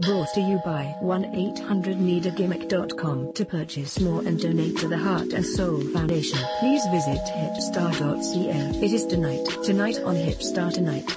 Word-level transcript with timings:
Brought 0.00 0.34
to 0.34 0.40
you 0.42 0.60
by 0.62 0.94
1-800-NEEDAGIMMICK.com. 1.02 3.32
To 3.32 3.44
purchase 3.46 3.98
more 3.98 4.20
and 4.20 4.38
donate 4.38 4.76
to 4.78 4.88
the 4.88 4.98
Heart 4.98 5.32
and 5.32 5.42
Soul 5.44 5.80
Foundation, 5.80 6.38
please 6.60 6.84
visit 6.90 7.18
hipstar.ca. 7.18 8.84
It 8.84 8.92
is 8.92 9.06
tonight, 9.06 9.46
tonight 9.64 9.98
on 10.00 10.14
Hipstar 10.14 10.70
Tonight. 10.70 11.08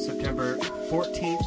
September 0.00 0.56
14th, 0.88 1.44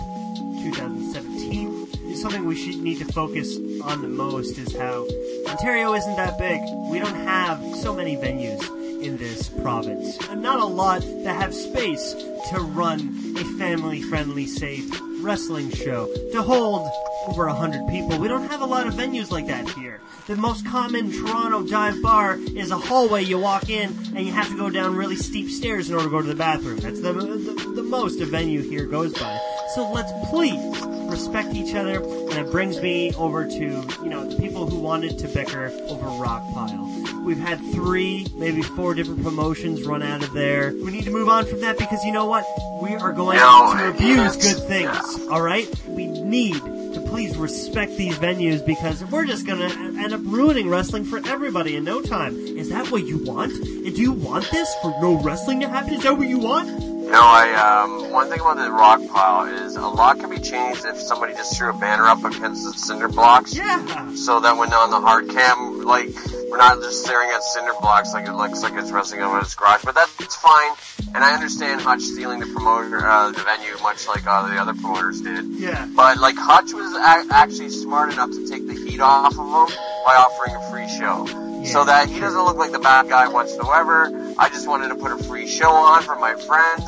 2017. 0.63 2.15
Something 2.15 2.45
we 2.45 2.55
should 2.55 2.79
need 2.79 2.99
to 2.99 3.05
focus 3.05 3.57
on 3.83 4.03
the 4.03 4.07
most 4.07 4.59
is 4.59 4.75
how 4.75 5.07
Ontario 5.47 5.95
isn't 5.95 6.15
that 6.15 6.37
big. 6.37 6.61
We 6.91 6.99
don't 6.99 7.25
have 7.25 7.59
so 7.77 7.91
many 7.91 8.17
venues 8.17 8.61
in 9.01 9.17
this 9.17 9.49
province. 9.49 10.19
And 10.29 10.43
not 10.43 10.59
a 10.59 10.65
lot 10.65 11.01
that 11.01 11.41
have 11.41 11.55
space 11.55 12.13
to 12.51 12.59
run 12.59 13.33
a 13.35 13.43
family 13.57 14.03
friendly, 14.03 14.45
safe 14.45 14.91
wrestling 15.25 15.71
show. 15.71 16.07
To 16.31 16.41
hold 16.43 16.87
over 17.27 17.47
a 17.47 17.53
hundred 17.53 17.87
people. 17.89 18.19
We 18.19 18.27
don't 18.27 18.47
have 18.49 18.61
a 18.61 18.65
lot 18.65 18.87
of 18.87 18.93
venues 18.93 19.31
like 19.31 19.47
that 19.47 19.67
here. 19.71 19.99
The 20.27 20.35
most 20.35 20.65
common 20.65 21.11
Toronto 21.11 21.63
dive 21.63 22.01
bar 22.01 22.35
is 22.35 22.71
a 22.71 22.77
hallway 22.77 23.23
you 23.23 23.39
walk 23.39 23.69
in 23.69 23.89
and 24.15 24.19
you 24.19 24.31
have 24.31 24.49
to 24.49 24.57
go 24.57 24.69
down 24.69 24.95
really 24.95 25.15
steep 25.15 25.49
stairs 25.49 25.89
in 25.89 25.95
order 25.95 26.05
to 26.05 26.11
go 26.11 26.21
to 26.21 26.27
the 26.27 26.35
bathroom. 26.35 26.77
That's 26.77 27.01
the, 27.01 27.13
the, 27.13 27.73
the 27.75 27.83
most 27.83 28.21
a 28.21 28.25
venue 28.25 28.61
here 28.61 28.85
goes 28.85 29.13
by. 29.13 29.39
So 29.73 29.91
let's 29.91 30.11
please 30.29 30.94
respect 31.09 31.53
each 31.53 31.73
other, 31.75 32.01
and 32.03 32.33
it 32.33 32.51
brings 32.51 32.81
me 32.81 33.13
over 33.15 33.45
to, 33.45 33.57
you 34.03 34.05
know, 34.09 34.25
the 34.27 34.35
people 34.41 34.67
who 34.67 34.79
wanted 34.79 35.17
to 35.19 35.27
bicker 35.27 35.67
over 35.87 36.05
Rockpile. 36.05 37.23
We've 37.23 37.39
had 37.39 37.59
three, 37.73 38.27
maybe 38.35 38.61
four 38.61 38.93
different 38.93 39.23
promotions 39.23 39.83
run 39.83 40.03
out 40.03 40.23
of 40.23 40.31
there. 40.33 40.73
We 40.83 40.91
need 40.91 41.05
to 41.05 41.11
move 41.11 41.27
on 41.27 41.45
from 41.45 41.61
that 41.61 41.77
because 41.77 42.03
you 42.05 42.11
know 42.11 42.25
what? 42.25 42.45
We 42.81 42.93
are 42.95 43.11
going 43.11 43.37
No, 43.37 43.73
to 43.75 43.89
abuse 43.89 44.35
good 44.37 44.61
things, 44.67 45.27
alright? 45.27 45.67
We 45.87 46.05
need 46.07 46.53
to 46.53 47.03
please 47.07 47.35
respect 47.35 47.97
these 47.97 48.17
venues 48.19 48.63
because 48.65 49.03
we're 49.05 49.25
just 49.25 49.45
gonna 49.47 49.69
end 49.99 50.13
up 50.13 50.21
ruining 50.23 50.69
wrestling 50.69 51.03
for 51.03 51.17
everybody 51.25 51.75
in 51.75 51.83
no 51.83 52.01
time. 52.01 52.35
Is 52.37 52.69
that 52.69 52.91
what 52.91 53.05
you 53.05 53.17
want? 53.23 53.53
Do 53.53 54.01
you 54.01 54.11
want 54.11 54.49
this 54.51 54.73
for 54.81 54.95
no 55.01 55.19
wrestling 55.21 55.61
to 55.61 55.67
happen? 55.67 55.95
Is 55.95 56.03
that 56.03 56.17
what 56.17 56.27
you 56.27 56.37
want? 56.39 56.69
No, 57.05 57.21
I, 57.21 57.53
um, 57.83 58.11
one 58.11 58.29
thing 58.29 58.39
about 58.41 58.57
the 58.57 58.71
rock 58.71 58.99
pile 59.13 59.45
is 59.45 59.75
a 59.75 59.87
lot 59.87 60.19
can 60.19 60.29
be 60.29 60.39
changed 60.39 60.85
if 60.85 60.97
somebody 60.97 61.33
just 61.33 61.57
threw 61.57 61.69
a 61.69 61.73
banner 61.77 62.05
up 62.05 62.23
against 62.23 62.63
the 62.65 62.73
cinder 62.73 63.07
blocks. 63.07 63.55
Yeah. 63.55 64.13
So 64.15 64.39
that 64.39 64.57
when 64.57 64.73
on 64.73 64.89
the 64.89 64.99
hard 64.99 65.29
cam, 65.29 65.83
like, 65.83 66.09
we're 66.49 66.57
not 66.57 66.81
just 66.81 67.03
staring 67.05 67.29
at 67.31 67.43
cinder 67.43 67.73
blocks 67.79 68.13
like 68.13 68.27
it 68.27 68.33
looks 68.33 68.63
like 68.63 68.73
it's 68.73 68.91
resting 68.91 69.21
over 69.21 69.39
his 69.39 69.53
garage. 69.55 69.83
But 69.83 69.95
that's 69.95 70.35
fine. 70.35 70.71
And 71.13 71.23
I 71.23 71.33
understand 71.33 71.81
Hutch 71.81 72.01
stealing 72.01 72.39
the 72.39 72.47
promoter, 72.47 73.05
uh, 73.05 73.31
the 73.31 73.41
venue 73.43 73.77
much 73.81 74.07
like 74.07 74.25
uh, 74.27 74.47
the 74.47 74.55
other 74.57 74.73
promoters 74.73 75.21
did. 75.21 75.45
Yeah. 75.45 75.87
But 75.95 76.17
like 76.17 76.35
Hutch 76.37 76.73
was 76.73 76.91
a- 76.95 77.33
actually 77.33 77.69
smart 77.69 78.11
enough 78.11 78.31
to 78.31 78.47
take 78.49 78.67
the 78.67 78.73
heat 78.73 78.99
off 78.99 79.33
of 79.37 79.37
him 79.69 79.77
by 80.05 80.15
offering 80.15 80.55
a 80.55 80.71
free 80.71 80.89
show. 80.89 81.44
So 81.65 81.83
that 81.83 82.09
he 82.09 82.19
doesn't 82.19 82.43
look 82.43 82.57
like 82.57 82.71
the 82.71 82.79
bad 82.79 83.09
guy 83.09 83.27
whatsoever. 83.27 84.33
I 84.37 84.49
just 84.49 84.67
wanted 84.67 84.89
to 84.89 84.95
put 84.95 85.11
a 85.11 85.23
free 85.23 85.47
show 85.47 85.71
on 85.71 86.03
for 86.03 86.15
my 86.15 86.35
friends. 86.35 86.83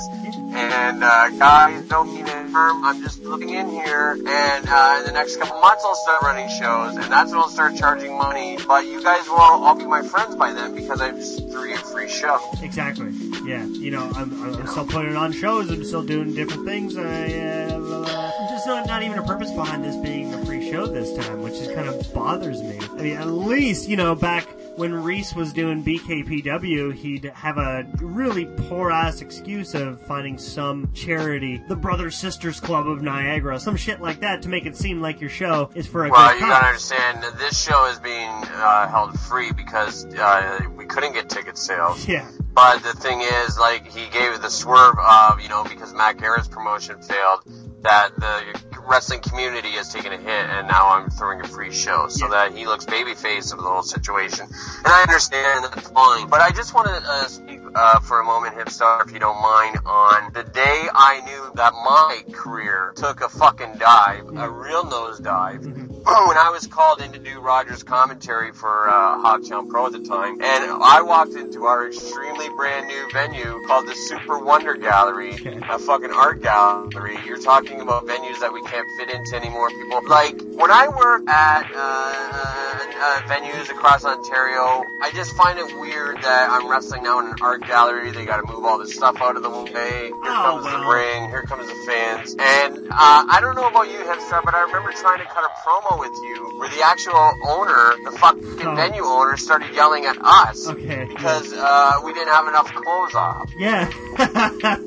And 0.50 1.04
uh, 1.04 1.30
guys, 1.32 1.84
don't 1.88 2.14
mean 2.14 2.26
it 2.26 2.50
harm. 2.52 2.84
I'm 2.84 3.02
just 3.04 3.22
looking 3.22 3.50
in 3.50 3.70
here, 3.70 4.14
and 4.14 4.68
uh, 4.68 4.96
in 5.00 5.06
the 5.06 5.12
next 5.12 5.38
couple 5.38 5.60
months 5.60 5.84
I'll 5.86 5.96
start 5.96 6.22
running 6.24 6.48
shows, 6.50 6.96
and 6.96 7.12
that's 7.12 7.32
when 7.32 7.40
I'll 7.40 7.50
start 7.50 7.76
charging 7.76 8.18
money. 8.18 8.58
But 8.66 8.86
you 8.86 9.04
guys 9.04 9.28
will 9.28 9.36
all 9.36 9.76
be 9.76 9.86
my 9.86 10.02
friends 10.02 10.36
by 10.36 10.54
then 10.54 10.74
because 10.74 11.02
I 11.02 11.12
just 11.12 11.50
threw 11.50 11.68
you 11.68 11.76
a 11.76 11.78
free 11.78 12.10
show. 12.10 12.40
Exactly. 12.62 13.12
Yeah. 13.46 13.66
You 13.66 13.92
know, 13.92 14.10
I'm, 14.16 14.42
I'm 14.44 14.68
still 14.68 14.86
putting 14.86 15.16
on 15.16 15.32
shows. 15.32 15.70
I'm 15.70 15.84
still 15.84 16.04
doing 16.04 16.34
different 16.34 16.66
things. 16.66 16.98
I, 16.98 17.04
uh, 17.04 17.78
blah, 17.78 18.06
blah. 18.06 18.32
There's 18.50 18.66
not, 18.66 18.88
not 18.88 19.04
even 19.04 19.20
a 19.20 19.24
purpose 19.24 19.52
behind 19.52 19.84
this 19.84 19.96
being 19.98 20.34
a 20.34 20.46
free 20.46 20.72
show 20.72 20.88
this 20.88 21.14
time, 21.26 21.42
which 21.44 21.54
is 21.54 21.68
kind 21.76 21.88
of 21.88 22.14
bothers 22.14 22.62
me. 22.64 22.80
I 22.98 23.02
mean, 23.02 23.18
at 23.18 23.28
least, 23.28 23.88
you 23.90 23.98
know, 23.98 24.16
back 24.16 24.48
when 24.78 24.94
Reese 24.94 25.34
was 25.34 25.54
doing 25.54 25.84
BKPW, 25.84 26.94
he'd 26.94 27.26
have 27.26 27.58
a 27.58 27.86
really 28.00 28.46
poor 28.46 28.92
ass 28.92 29.22
excuse 29.22 29.74
of 29.74 30.00
finding 30.02 30.38
some 30.38 30.92
charity, 30.94 31.62
the 31.68 31.76
Brothers 31.76 32.16
Sisters 32.16 32.60
Club 32.60 32.88
of 32.88 33.02
Niagara, 33.02 33.60
some 33.60 33.76
shit 33.76 34.02
like 34.02 34.20
that 34.20 34.44
to 34.44 34.50
make 34.50 34.68
it 34.68 34.78
seem 34.78 35.02
like 35.02 35.20
your 35.20 35.32
show 35.32 35.72
is 35.74 35.88
for 35.88 36.06
a 36.06 36.10
Well, 36.12 36.32
good 36.34 36.42
you 36.42 36.48
gotta 36.48 36.68
understand 36.68 37.24
this 37.40 37.60
show 37.60 37.88
is 37.88 37.98
being 38.00 38.30
uh, 38.30 38.88
held 38.88 39.20
free 39.20 39.52
because 39.52 40.06
uh, 40.16 40.60
we 40.76 40.86
couldn't 40.86 41.14
get 41.14 41.28
ticket 41.28 41.58
sales. 41.58 42.08
Yeah. 42.08 42.30
But 42.54 42.84
the 42.84 42.94
thing 42.94 43.22
is, 43.22 43.58
like, 43.60 43.88
he 43.88 44.10
gave 44.10 44.42
the 44.42 44.50
swerve 44.50 44.98
of, 45.00 45.42
you 45.42 45.50
know, 45.50 45.64
because 45.64 45.94
Matt 45.94 46.18
Garrett's 46.18 46.48
promotion 46.48 47.02
failed, 47.02 47.42
that 47.82 48.16
the 48.18 48.60
wrestling 48.88 49.22
community 49.22 49.72
has 49.72 49.92
taken 49.92 50.14
a 50.14 50.18
hit, 50.18 50.28
and 50.28 50.68
now 50.68 50.90
I'm 50.90 51.10
throwing 51.10 51.42
a 51.42 51.48
free 51.48 51.72
show, 51.72 52.08
so 52.08 52.30
that 52.30 52.56
he 52.56 52.66
looks 52.66 52.86
babyface 52.86 53.52
of 53.52 53.60
the 53.60 53.66
whole 53.66 53.84
situation. 53.84 54.46
And 54.46 54.88
I 54.88 55.02
understand 55.02 55.66
that's 55.66 55.90
fine, 55.90 56.28
but 56.30 56.42
I 56.42 56.52
just 56.52 56.74
want 56.74 56.88
to 56.88 56.94
uh, 56.94 57.28
speak 57.28 57.60
uh, 57.76 58.00
for 58.00 58.20
a 58.20 58.26
moment, 58.26 58.56
Hipstar, 58.56 59.06
if 59.06 59.12
you 59.14 59.20
don't 59.20 59.42
mind, 59.42 59.78
on 59.86 60.32
the 60.34 60.44
day 60.44 60.88
I 60.94 61.22
knew 61.26 61.52
that 61.56 61.74
my 61.74 62.24
career 62.32 62.94
took 62.96 63.22
a 63.22 63.30
fucking 63.30 63.78
dive, 63.78 64.28
a 64.36 64.50
real 64.50 64.84
nosedive, 64.84 65.87
when 66.08 66.38
I 66.38 66.50
was 66.52 66.68
called 66.68 67.02
in 67.02 67.12
to 67.12 67.20
do 67.20 67.40
Rogers 67.42 67.84
commentary 67.84 68.52
for 68.54 68.88
uh, 68.90 68.94
Hogtown 69.22 69.68
Pro 69.70 69.88
at 69.88 69.92
the 69.92 70.00
time, 70.00 70.42
and 70.42 70.72
I 70.82 71.02
walked 71.02 71.34
into 71.34 71.66
our 71.66 71.88
extremely 71.88 72.48
brand 72.56 72.88
new 72.88 73.10
venue 73.12 73.62
called 73.68 73.88
the 73.88 73.96
Super 73.96 74.40
Wonder 74.40 74.76
Gallery, 74.76 75.34
a 75.70 75.78
fucking 75.80 76.12
art 76.12 76.42
gallery. 76.42 77.18
You're 77.26 77.42
talking 77.42 77.82
about 77.82 78.06
venues 78.08 78.40
that 78.40 78.54
we 78.54 78.62
can't 78.64 78.88
fit 78.98 79.10
into 79.10 79.36
anymore, 79.36 79.70
people. 79.70 80.08
Like, 80.08 80.42
when 80.44 80.72
I 80.72 80.88
work 80.88 81.28
at 81.30 81.64
uh, 81.76 81.76
uh, 81.76 83.22
venues 83.28 83.70
across 83.70 84.06
Ontario, 84.06 84.84
I 85.04 85.12
just 85.14 85.36
find 85.36 85.60
it 85.60 85.66
weird 85.80 86.22
that 86.22 86.50
I'm 86.50 86.70
wrestling 86.70 87.04
now 87.04 87.20
in 87.20 87.28
an 87.28 87.36
art 87.42 87.66
gallery. 87.68 88.12
They 88.12 88.26
gotta 88.26 88.48
move 88.48 88.64
all 88.64 88.78
this 88.78 88.94
stuff 88.96 89.18
out 89.22 89.36
of 89.36 89.44
the 89.44 89.50
way. 89.50 89.72
Here 89.74 90.12
Oh, 90.24 90.62
comes 90.62 90.66
the 90.72 90.86
ring, 90.88 91.30
here 91.30 91.44
comes 91.44 91.68
the 91.68 91.76
fans. 91.86 92.36
And 92.40 92.88
uh, 92.92 93.26
I 93.30 93.40
don't 93.42 93.56
know 93.56 93.68
about 93.68 93.88
you, 93.92 93.98
Hipstar, 94.00 94.42
but 94.44 94.54
I 94.56 94.62
remember 94.62 94.92
trying 94.94 95.20
to 95.20 95.26
cut 95.26 95.44
a 95.44 95.50
promo 95.68 95.97
with 95.98 96.14
you 96.24 96.54
where 96.58 96.70
the 96.70 96.82
actual 96.84 97.32
owner, 97.48 97.94
the 98.04 98.12
fucking 98.18 98.66
Oh. 98.68 98.76
venue 98.76 99.04
owner, 99.04 99.38
started 99.38 99.74
yelling 99.76 100.06
at 100.06 100.18
us 100.22 100.68
Okay. 100.68 101.06
because 101.06 101.54
uh, 101.54 101.94
we 102.04 102.14
didn't 102.14 102.34
have 102.34 102.48
enough 102.48 102.74
clothes 102.74 103.14
off. 103.16 103.50
Yeah, 103.58 103.86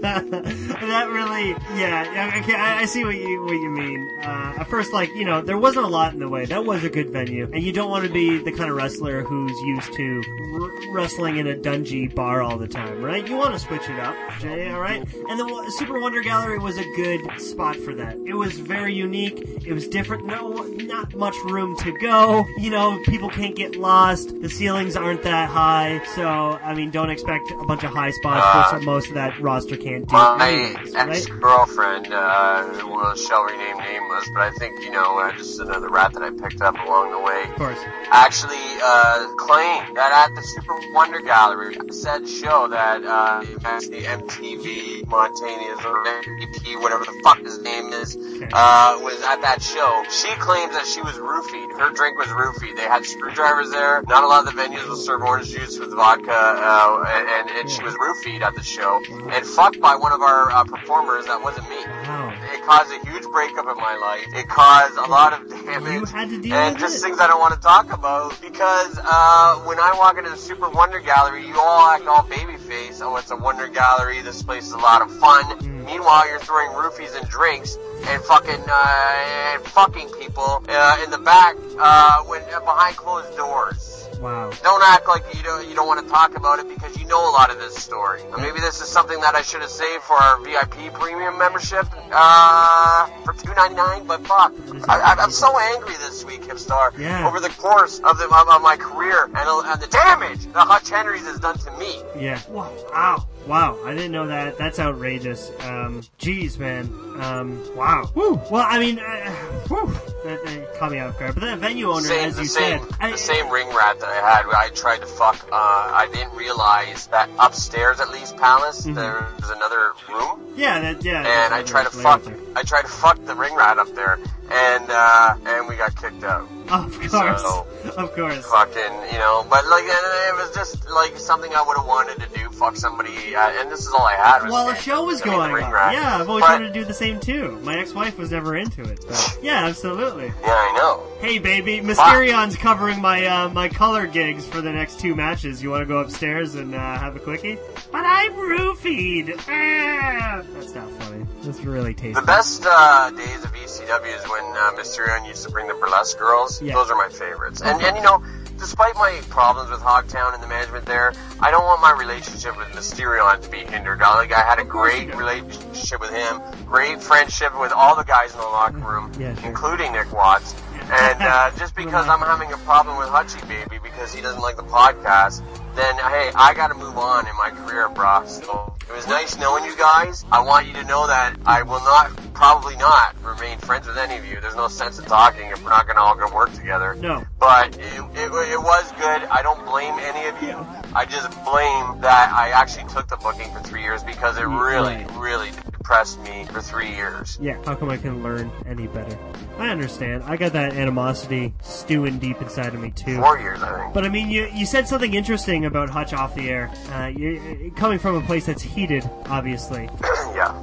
that 0.00 1.08
really, 1.10 1.50
yeah, 1.78 2.12
yeah, 2.12 2.40
okay, 2.42 2.54
I, 2.54 2.80
I 2.80 2.84
see 2.86 3.04
what 3.04 3.16
you 3.16 3.42
what 3.44 3.52
you 3.52 3.70
mean. 3.70 4.18
Uh, 4.22 4.54
at 4.58 4.68
first, 4.68 4.92
like 4.92 5.14
you 5.14 5.24
know, 5.24 5.40
there 5.40 5.58
wasn't 5.58 5.84
a 5.84 5.88
lot 5.88 6.12
in 6.12 6.20
the 6.20 6.28
way. 6.28 6.44
That 6.46 6.64
was 6.64 6.84
a 6.84 6.90
good 6.90 7.10
venue, 7.10 7.48
and 7.52 7.62
you 7.62 7.72
don't 7.72 7.90
want 7.90 8.04
to 8.06 8.10
be 8.12 8.38
the 8.38 8.52
kind 8.52 8.70
of 8.70 8.76
wrestler 8.76 9.22
who's 9.22 9.58
used 9.62 9.92
to 9.94 10.22
r- 10.60 10.70
wrestling 10.94 11.36
in 11.38 11.46
a 11.46 11.54
dungy 11.54 12.12
bar 12.12 12.42
all 12.42 12.58
the 12.58 12.68
time, 12.68 13.02
right? 13.02 13.26
You 13.26 13.36
want 13.36 13.52
to 13.54 13.58
switch 13.60 13.88
it 13.88 13.98
up, 13.98 14.16
Jay. 14.40 14.70
All 14.70 14.80
right, 14.80 15.00
and 15.28 15.38
the 15.40 15.72
Super 15.78 16.00
Wonder 16.00 16.20
Gallery 16.22 16.58
was 16.58 16.76
a 16.78 16.84
good 16.96 17.20
spot 17.40 17.76
for 17.76 17.94
that. 17.94 18.16
It 18.26 18.34
was 18.34 18.58
very 18.58 18.94
unique. 18.94 19.38
It 19.66 19.72
was 19.72 19.88
different. 19.88 20.26
No, 20.26 20.50
not 20.52 20.99
much 21.14 21.34
room 21.44 21.76
to 21.78 21.92
go. 21.98 22.46
You 22.58 22.70
know, 22.70 23.00
people 23.04 23.28
can't 23.28 23.54
get 23.56 23.76
lost. 23.76 24.40
The 24.40 24.48
ceilings 24.48 24.96
aren't 24.96 25.22
that 25.24 25.48
high, 25.48 26.00
so 26.14 26.26
I 26.62 26.74
mean, 26.74 26.90
don't 26.90 27.10
expect 27.10 27.50
a 27.50 27.64
bunch 27.64 27.84
of 27.84 27.90
high 27.90 28.10
spots. 28.10 28.40
Uh, 28.72 28.76
which 28.76 28.84
most 28.86 29.08
of 29.08 29.14
that 29.14 29.38
roster 29.40 29.76
can't 29.76 30.06
do. 30.08 30.12
My 30.14 30.36
right? 30.36 30.94
ex-girlfriend, 30.94 32.12
uh, 32.12 32.64
who 32.64 32.88
will 32.88 33.14
shall 33.14 33.44
remain 33.44 33.76
nameless, 33.78 34.28
but 34.34 34.42
I 34.42 34.50
think, 34.58 34.80
you 34.82 34.90
know, 34.90 35.18
uh, 35.18 35.32
just 35.36 35.60
another 35.60 35.88
rat 35.88 36.12
that 36.14 36.22
I 36.22 36.30
picked 36.30 36.60
up 36.62 36.74
along 36.74 37.12
the 37.12 37.20
way, 37.20 37.44
Of 37.50 37.56
course. 37.56 37.78
actually 38.10 38.56
uh, 38.82 39.28
claimed 39.36 39.96
that 39.96 40.28
at 40.28 40.34
the 40.34 40.42
Super 40.42 40.74
Wonder 40.94 41.20
Gallery, 41.20 41.76
said 41.90 42.28
show 42.28 42.68
that 42.68 43.04
uh, 43.04 43.40
the 43.40 44.02
MTV 44.06 45.04
Montanias 45.06 45.84
or 45.84 46.04
MVP, 46.04 46.80
whatever 46.80 47.04
the 47.04 47.20
fuck 47.22 47.38
his 47.38 47.58
name 47.60 47.92
is, 47.92 48.16
uh, 48.16 48.98
was 49.02 49.20
at 49.22 49.40
that 49.42 49.62
show. 49.62 50.02
She 50.10 50.28
claims 50.38 50.72
that 50.72 50.79
she 50.86 51.00
was 51.02 51.14
roofied. 51.16 51.78
Her 51.78 51.90
drink 51.90 52.18
was 52.18 52.28
roofied. 52.28 52.76
They 52.76 52.82
had 52.82 53.04
screwdrivers 53.04 53.70
there. 53.70 54.02
Not 54.08 54.24
a 54.24 54.26
lot 54.26 54.46
of 54.46 54.54
the 54.54 54.60
venues 54.60 54.88
will 54.88 54.96
serve 54.96 55.22
orange 55.22 55.50
juice 55.50 55.78
with 55.78 55.92
vodka, 55.94 56.30
uh, 56.30 57.04
and, 57.06 57.50
and 57.50 57.70
she 57.70 57.82
was 57.82 57.94
roofied 57.94 58.42
at 58.42 58.54
the 58.54 58.62
show 58.62 59.00
and 59.30 59.46
fucked 59.46 59.80
by 59.80 59.96
one 59.96 60.12
of 60.12 60.20
our 60.20 60.50
uh, 60.50 60.64
performers 60.64 61.26
that 61.26 61.42
wasn't 61.42 61.68
me. 61.68 61.76
Wow. 61.76 62.34
It 62.52 62.64
caused 62.64 62.90
a 62.92 63.06
huge 63.08 63.24
breakup 63.24 63.66
in 63.68 63.76
my 63.76 63.96
life. 64.00 64.26
It 64.34 64.48
caused 64.48 64.96
a 64.96 65.10
lot 65.10 65.32
of 65.32 65.48
damage. 65.48 65.92
You 65.92 66.04
had 66.06 66.28
to 66.30 66.40
deal 66.40 66.54
and 66.54 66.78
just 66.78 66.98
it. 66.98 67.00
things 67.00 67.20
I 67.20 67.26
don't 67.26 67.40
want 67.40 67.54
to 67.54 67.60
talk 67.60 67.92
about 67.92 68.40
because 68.40 68.98
uh, 68.98 69.56
when 69.64 69.78
I 69.78 69.94
walk 69.98 70.18
into 70.18 70.30
the 70.30 70.36
Super 70.36 70.68
Wonder 70.68 71.00
Gallery, 71.00 71.46
you 71.46 71.58
all 71.60 71.90
act 71.90 72.06
all 72.06 72.22
babyface. 72.24 73.00
Oh, 73.00 73.16
it's 73.16 73.30
a 73.30 73.36
Wonder 73.36 73.68
Gallery. 73.68 74.22
This 74.22 74.42
place 74.42 74.66
is 74.66 74.72
a 74.72 74.78
lot 74.78 75.02
of 75.02 75.10
fun. 75.18 75.44
Mm. 75.58 75.79
Meanwhile, 75.84 76.28
you're 76.28 76.38
throwing 76.40 76.70
roofies 76.70 77.18
and 77.18 77.28
drinks 77.28 77.76
and 78.06 78.22
fucking 78.22 78.62
uh, 78.68 79.52
and 79.54 79.62
fucking 79.64 80.08
people 80.20 80.64
uh, 80.68 80.96
in 81.04 81.10
the 81.10 81.18
back 81.18 81.56
uh, 81.78 82.22
when 82.24 82.42
uh, 82.52 82.60
behind 82.60 82.96
closed 82.96 83.36
doors. 83.36 83.96
Wow. 84.20 84.50
Don't 84.62 84.82
act 84.84 85.08
like 85.08 85.22
you 85.34 85.42
don't 85.42 85.66
you 85.68 85.74
don't 85.74 85.86
want 85.86 86.04
to 86.04 86.10
talk 86.12 86.36
about 86.36 86.58
it 86.58 86.68
because 86.68 86.98
you 87.00 87.06
know 87.06 87.30
a 87.30 87.32
lot 87.32 87.50
of 87.50 87.58
this 87.58 87.74
story. 87.76 88.20
Or 88.32 88.36
maybe 88.38 88.60
this 88.60 88.80
is 88.82 88.88
something 88.88 89.18
that 89.22 89.34
I 89.34 89.40
should 89.40 89.62
have 89.62 89.70
saved 89.70 90.02
for 90.04 90.14
our 90.14 90.38
VIP 90.42 90.92
premium 90.92 91.38
membership 91.38 91.86
uh, 92.12 93.06
for 93.24 93.32
two 93.32 93.54
ninety 93.54 93.76
nine. 93.76 94.06
But 94.06 94.26
fuck, 94.26 94.52
I, 94.88 95.16
I'm 95.18 95.30
so 95.30 95.58
angry 95.58 95.94
this 95.94 96.22
week, 96.24 96.42
Hipstar, 96.42 96.96
Yeah. 96.98 97.26
over 97.26 97.40
the 97.40 97.48
course 97.50 97.98
of 98.00 98.18
the 98.18 98.24
of, 98.26 98.48
of 98.48 98.60
my 98.62 98.76
career 98.76 99.24
and, 99.24 99.36
and 99.38 99.80
the 99.80 99.86
damage 99.86 100.44
that 100.52 100.66
Hutch 100.66 100.90
Henry's 100.90 101.24
has 101.24 101.40
done 101.40 101.56
to 101.58 101.70
me. 101.78 102.02
Yeah. 102.18 102.40
Wow. 102.50 102.70
Wow. 102.92 103.26
Wow. 103.46 103.78
I 103.84 103.94
didn't 103.94 104.12
know 104.12 104.26
that. 104.28 104.58
That's 104.58 104.78
outrageous. 104.78 105.50
Um, 105.60 106.02
jeez, 106.18 106.58
man. 106.58 106.86
Um, 107.20 107.76
wow. 107.76 108.08
Woo. 108.14 108.40
Well, 108.50 108.64
I 108.66 108.78
mean, 108.78 108.98
uh, 108.98 109.30
whew, 109.68 109.86
that, 110.24 110.44
that 110.44 110.78
caught 110.78 110.92
me 110.92 110.98
off 111.00 111.18
guard. 111.18 111.34
But 111.34 111.42
that 111.42 111.58
venue 111.58 111.90
owner, 111.90 112.00
Same, 112.02 112.28
as 112.28 112.36
the 112.36 112.42
you 112.42 112.48
same, 112.48 112.80
said, 112.80 112.96
I, 113.00 113.10
the 113.12 113.18
same 113.18 113.50
ring 113.50 113.68
rat 113.68 113.98
that 114.00 114.08
I 114.08 114.14
had. 114.36 114.46
I 114.54 114.68
tried 114.74 115.00
to 115.00 115.06
fuck. 115.06 115.36
Uh, 115.50 115.54
I 115.54 116.08
didn't 116.12 116.34
realize 116.34 117.06
that 117.08 117.28
upstairs 117.38 117.98
at 118.00 118.10
Lee's 118.10 118.32
Palace 118.32 118.86
Mhm. 118.86 118.94
there 118.94 119.26
was 119.40 119.50
another 119.50 119.92
room 120.08 120.40
yeah, 120.56 120.80
that, 120.80 121.04
yeah. 121.04 121.44
and 121.44 121.54
I 121.54 121.62
tried 121.62 121.84
to 121.84 121.90
fuck. 121.90 122.22
I 122.56 122.62
tried 122.62 122.82
to 122.82 122.88
fuck 122.88 123.22
the 123.24 123.34
ring 123.34 123.54
rat 123.54 123.78
up 123.78 123.94
there, 123.94 124.18
and 124.50 124.90
uh, 124.90 125.34
and 125.46 125.68
we 125.68 125.76
got 125.76 125.94
kicked 126.00 126.24
out. 126.24 126.48
Of 126.70 126.92
course. 127.10 127.42
So- 127.42 127.66
of 127.96 128.14
course. 128.14 128.44
Fucking, 128.46 128.92
you 129.12 129.18
know, 129.18 129.44
but 129.48 129.66
like 129.66 129.84
it 129.86 130.34
was 130.36 130.54
just 130.54 130.88
like 130.90 131.16
something 131.16 131.52
I 131.54 131.62
would 131.62 131.76
have 131.78 131.86
wanted 131.86 132.20
to 132.20 132.28
do. 132.38 132.48
Fuck 132.50 132.76
somebody, 132.76 133.34
uh, 133.34 133.40
and 133.58 133.70
this 133.70 133.80
is 133.80 133.88
all 133.88 134.02
I 134.06 134.14
had. 134.14 134.48
While 134.50 134.68
a 134.68 134.74
the- 134.74 134.78
show 134.80 135.02
was 135.04 135.22
I 135.22 135.24
mean, 135.24 135.34
the 135.34 135.38
going 135.48 135.64
on. 135.64 135.92
Yeah, 135.94 136.18
I've 136.20 136.28
always 136.28 136.42
But- 136.42 136.50
wanted 136.60 136.66
to 136.68 136.72
do 136.80 136.84
the 136.84 136.92
same 136.94 137.18
too. 137.20 137.58
My 137.64 137.78
ex-wife 137.78 138.18
was 138.18 138.30
never 138.30 138.54
into 138.56 138.82
it. 138.82 139.04
But 139.08 139.38
yeah, 139.42 139.64
absolutely. 139.66 140.26
Yeah, 140.42 140.50
I 140.52 140.74
know. 140.76 141.02
Hey, 141.20 141.38
baby, 141.38 141.80
Mysterion's 141.80 142.56
covering 142.56 143.00
my 143.00 143.24
uh, 143.26 143.48
my 143.48 143.68
color 143.68 144.06
gigs 144.06 144.46
for 144.46 144.60
the 144.60 144.70
next 144.72 145.00
two 145.00 145.14
matches. 145.14 145.62
You 145.62 145.70
want 145.70 145.82
to 145.82 145.86
go 145.86 145.98
upstairs 145.98 146.54
and 146.54 146.74
uh, 146.74 146.78
have 146.98 147.16
a 147.16 147.18
quickie? 147.20 147.58
But 147.90 148.04
I'm 148.04 148.32
roofied. 148.32 149.40
Ah! 149.48 150.42
That's 150.54 150.74
not 150.74 150.90
funny. 151.02 151.26
That's 151.42 151.60
really 151.60 151.94
tasty. 151.94 152.12
The 152.12 152.22
best 152.22 152.64
uh, 152.66 153.10
days 153.10 153.42
of 153.44 153.52
ECW 153.54 154.16
is 154.16 154.28
when 154.30 154.39
uh, 154.44 154.72
Mysterion 154.76 155.26
used 155.26 155.44
to 155.44 155.50
bring 155.50 155.66
the 155.68 155.74
burlesque 155.74 156.18
girls. 156.18 156.60
Yeah. 156.62 156.74
Those 156.74 156.90
are 156.90 156.96
my 156.96 157.08
favorites. 157.08 157.60
And 157.62 157.80
and 157.82 157.96
you 157.96 158.02
know, 158.02 158.22
despite 158.58 158.94
my 158.96 159.20
problems 159.28 159.70
with 159.70 159.80
Hogtown 159.80 160.34
and 160.34 160.42
the 160.42 160.46
management 160.48 160.86
there, 160.86 161.12
I 161.40 161.50
don't 161.50 161.64
want 161.64 161.80
my 161.80 161.92
relationship 161.92 162.56
with 162.58 162.68
Mysterion 162.68 163.40
to 163.42 163.48
be 163.50 163.58
hindered. 163.58 164.02
I, 164.02 164.14
like 164.16 164.32
I 164.32 164.40
had 164.42 164.58
a 164.58 164.64
great 164.64 165.14
relationship 165.14 166.00
with 166.00 166.10
him, 166.10 166.40
great 166.66 167.02
friendship 167.02 167.58
with 167.58 167.72
all 167.72 167.96
the 167.96 168.04
guys 168.04 168.32
in 168.32 168.38
the 168.40 168.46
locker 168.46 168.78
room, 168.78 169.12
Yeah, 169.18 169.34
sure. 169.34 169.48
including 169.48 169.92
Nick 169.92 170.12
Watts. 170.12 170.54
And 170.92 171.22
uh, 171.22 171.50
just 171.58 171.74
because 171.76 172.06
I'm 172.08 172.20
having 172.20 172.52
a 172.52 172.56
problem 172.58 172.98
with 172.98 173.08
Hutchie 173.08 173.46
Baby 173.48 173.78
because 173.82 174.12
he 174.12 174.20
doesn't 174.20 174.42
like 174.42 174.56
the 174.56 174.64
podcast, 174.64 175.40
then 175.76 175.94
hey, 175.96 176.32
I 176.34 176.52
got 176.54 176.68
to 176.68 176.74
move 176.74 176.98
on 176.98 177.26
in 177.28 177.36
my 177.36 177.50
career, 177.50 177.88
brah. 177.88 178.26
So 178.26 178.74
it 178.88 178.94
was 178.96 179.06
nice 179.06 179.38
knowing 179.38 179.64
you 179.64 179.76
guys. 179.76 180.24
I 180.32 180.40
want 180.40 180.66
you 180.66 180.72
to 180.74 180.84
know 180.84 181.06
that 181.06 181.36
I 181.46 181.62
will 181.62 181.78
not, 181.80 182.10
probably 182.40 182.74
not, 182.76 183.14
remain 183.22 183.58
friends 183.58 183.86
with 183.86 183.98
any 183.98 184.16
of 184.16 184.24
you. 184.24 184.40
There's 184.40 184.56
no 184.56 184.66
sense 184.66 184.98
in 184.98 185.04
talking 185.04 185.50
if 185.50 185.62
we're 185.62 185.68
not 185.68 185.84
going 185.84 185.96
to 185.96 186.02
all 186.02 186.16
go 186.16 186.34
work 186.34 186.50
together. 186.54 186.94
No. 186.94 187.22
But 187.38 187.76
it, 187.76 188.00
it, 188.14 188.32
it 188.32 188.58
was 188.58 188.92
good. 188.92 189.24
I 189.28 189.42
don't 189.42 189.62
blame 189.66 189.92
any 189.98 190.26
of 190.26 190.42
you. 190.42 190.56
I 190.94 191.04
just 191.04 191.28
blame 191.44 192.00
that 192.00 192.32
I 192.32 192.48
actually 192.54 192.88
took 192.88 193.08
the 193.08 193.18
booking 193.18 193.52
for 193.52 193.60
three 193.60 193.82
years 193.82 194.02
because 194.02 194.38
it 194.38 194.44
really, 194.44 195.04
really 195.18 195.50
depressed 195.50 196.18
me 196.20 196.46
for 196.50 196.62
three 196.62 196.88
years. 196.88 197.36
Yeah, 197.42 197.62
how 197.66 197.74
come 197.74 197.90
I 197.90 197.98
couldn't 197.98 198.22
learn 198.22 198.50
any 198.66 198.86
better? 198.86 199.18
I 199.58 199.68
understand. 199.68 200.22
I 200.22 200.38
got 200.38 200.54
that 200.54 200.72
animosity 200.72 201.52
stewing 201.60 202.20
deep 202.20 202.40
inside 202.40 202.72
of 202.72 202.80
me 202.80 202.90
too. 202.90 203.20
Four 203.20 203.38
years, 203.38 203.62
I 203.62 203.82
think. 203.82 203.92
But 203.92 204.06
I 204.06 204.08
mean, 204.08 204.30
you 204.30 204.48
you 204.54 204.64
said 204.64 204.88
something 204.88 205.12
interesting 205.12 205.66
about 205.66 205.90
Hutch 205.90 206.14
off 206.14 206.34
the 206.34 206.48
air. 206.48 206.72
Uh, 206.90 207.08
you 207.08 207.70
coming 207.76 207.98
from 207.98 208.14
a 208.14 208.22
place 208.22 208.46
that's 208.46 208.62
heated, 208.62 209.08
obviously. 209.26 209.90
yeah. 210.34 210.56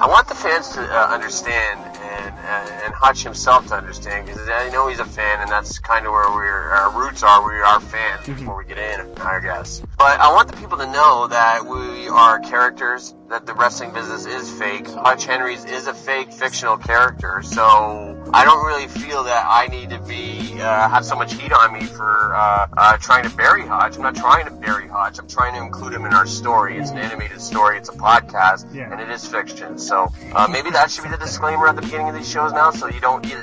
I 0.00 0.08
want 0.08 0.28
the 0.28 0.34
fans 0.34 0.70
to 0.70 0.80
uh, 0.80 1.06
understand 1.06 1.80
and 1.80 2.34
uh, 2.34 2.84
and 2.84 2.94
Hutch 2.94 3.22
himself 3.22 3.68
to 3.68 3.74
understand 3.74 4.26
because 4.26 4.48
I 4.48 4.68
know 4.70 4.88
he's 4.88 4.98
a 4.98 5.04
fan 5.04 5.40
and 5.40 5.50
that's 5.50 5.78
kind 5.78 6.04
of 6.04 6.12
where 6.12 6.28
we're, 6.30 6.70
our 6.70 6.90
roots 6.90 7.22
are. 7.22 7.46
We 7.46 7.60
are 7.60 7.80
fans 7.80 8.26
before 8.26 8.58
we 8.58 8.64
get 8.64 8.78
in, 8.78 9.18
I 9.18 9.40
guess. 9.40 9.80
But 9.96 10.20
I 10.20 10.32
want 10.32 10.50
the 10.50 10.56
people 10.56 10.78
to 10.78 10.86
know 10.86 11.28
that 11.28 11.64
we 11.64 12.08
are 12.08 12.40
characters. 12.40 13.14
That 13.30 13.46
the 13.46 13.54
wrestling 13.54 13.92
business 13.92 14.26
is 14.26 14.50
fake. 14.58 14.86
Hutch 14.86 15.24
Henry's 15.24 15.64
is 15.64 15.86
a 15.86 15.94
fake 15.94 16.30
fictional 16.32 16.76
character. 16.76 17.42
So 17.42 18.22
I 18.32 18.44
don't 18.44 18.64
really 18.66 18.86
feel 18.86 19.24
that 19.24 19.46
I 19.48 19.66
need 19.66 19.90
to 19.90 19.98
be 20.00 20.60
uh, 20.60 20.88
have 20.88 21.04
so 21.04 21.16
much 21.16 21.32
heat 21.34 21.50
on 21.52 21.72
me 21.72 21.84
for 21.86 22.34
uh, 22.34 22.66
uh, 22.76 22.96
trying 22.98 23.24
to 23.28 23.34
bury 23.34 23.66
Hutch. 23.66 23.96
I'm 23.96 24.02
not 24.02 24.14
trying 24.14 24.44
to 24.44 24.50
bury 24.52 24.86
Hutch. 24.86 25.18
I'm 25.18 25.26
trying 25.26 25.54
to 25.54 25.60
include 25.62 25.94
him 25.94 26.04
in 26.04 26.12
our 26.12 26.26
story. 26.26 26.76
It's 26.76 26.90
an 26.90 26.98
animated 26.98 27.40
story. 27.40 27.78
It's 27.78 27.88
a 27.88 27.92
podcast, 27.92 28.72
Yeah. 28.74 28.92
and 28.92 29.00
it 29.00 29.10
is 29.10 29.26
fiction. 29.26 29.78
So 29.78 30.12
uh, 30.34 30.46
maybe 30.50 30.70
that 30.70 30.90
should 30.90 31.04
be 31.04 31.10
the 31.10 31.16
disclaimer 31.16 31.66
at 31.66 31.76
the 31.76 31.82
beginning 31.82 32.08
of 32.10 32.14
these 32.14 32.30
shows 32.30 32.52
now, 32.52 32.70
so 32.70 32.88
you 32.88 33.00
don't. 33.00 33.26
You, 33.26 33.36